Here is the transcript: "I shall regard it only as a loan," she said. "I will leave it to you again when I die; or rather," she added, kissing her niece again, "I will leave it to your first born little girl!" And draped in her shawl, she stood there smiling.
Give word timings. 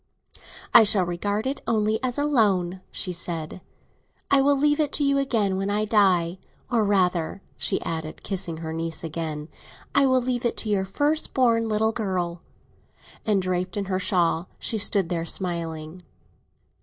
"I 0.73 0.81
shall 0.83 1.05
regard 1.05 1.45
it 1.45 1.61
only 1.67 2.01
as 2.03 2.17
a 2.17 2.25
loan," 2.25 2.81
she 2.89 3.11
said. 3.11 3.61
"I 4.31 4.41
will 4.41 4.55
leave 4.57 4.79
it 4.79 4.91
to 4.93 5.03
you 5.03 5.19
again 5.19 5.57
when 5.57 5.69
I 5.69 5.85
die; 5.85 6.39
or 6.71 6.83
rather," 6.83 7.43
she 7.55 7.79
added, 7.83 8.23
kissing 8.23 8.57
her 8.65 8.73
niece 8.73 9.03
again, 9.03 9.47
"I 9.93 10.07
will 10.07 10.19
leave 10.21 10.43
it 10.43 10.57
to 10.57 10.69
your 10.69 10.85
first 10.85 11.35
born 11.35 11.67
little 11.67 11.91
girl!" 11.91 12.41
And 13.27 13.43
draped 13.43 13.77
in 13.77 13.85
her 13.85 13.99
shawl, 13.99 14.49
she 14.57 14.79
stood 14.79 15.09
there 15.09 15.23
smiling. 15.23 16.01